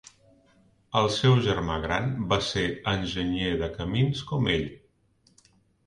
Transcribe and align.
El 1.01 1.09
seu 1.15 1.35
germà 1.49 1.75
gran 1.85 2.09
va 2.33 2.41
ser 2.47 2.65
enginyer 2.95 3.55
de 3.63 3.71
camins 3.79 4.27
com 4.33 4.53
ell. 4.59 4.69